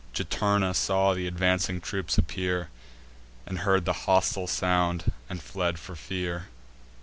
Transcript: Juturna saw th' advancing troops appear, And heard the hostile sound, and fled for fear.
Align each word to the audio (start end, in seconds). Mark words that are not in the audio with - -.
Juturna 0.15 0.73
saw 0.75 1.13
th' 1.13 1.27
advancing 1.27 1.79
troops 1.79 2.17
appear, 2.17 2.69
And 3.45 3.59
heard 3.59 3.85
the 3.85 3.93
hostile 4.09 4.47
sound, 4.47 5.11
and 5.29 5.39
fled 5.43 5.77
for 5.77 5.95
fear. 5.95 6.47